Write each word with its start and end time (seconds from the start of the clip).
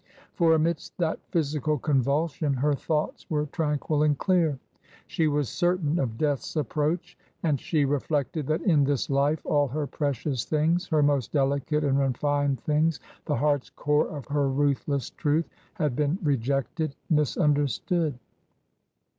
For 0.33 0.55
amidst 0.55 0.97
that 0.97 1.19
physical 1.29 1.77
convulsion 1.77 2.55
her 2.55 2.73
thoughts 2.73 3.29
were 3.29 3.45
tranquil 3.45 4.01
and 4.01 4.17
clear. 4.17 4.57
She 5.05 5.27
was 5.27 5.47
certain 5.47 5.99
of 5.99 6.17
Death's 6.17 6.57
ap 6.57 6.71
308 6.71 6.73
TRANSITION. 6.97 7.19
proach. 7.19 7.47
And 7.47 7.59
she 7.61 7.85
reflected 7.85 8.47
that 8.47 8.61
in 8.63 8.83
this 8.83 9.11
life 9.11 9.45
all 9.45 9.67
her 9.67 9.85
precious 9.85 10.43
things, 10.43 10.87
her 10.87 11.03
most 11.03 11.31
delicate 11.31 11.83
and 11.83 11.99
refined 11.99 12.61
things, 12.63 12.99
the 13.25 13.35
heart's 13.35 13.69
core 13.69 14.07
of 14.07 14.25
her 14.25 14.49
ruthless 14.49 15.11
truth, 15.11 15.45
had 15.75 15.95
been 15.95 16.17
rejected— 16.23 16.95
misunderstood. 17.11 18.17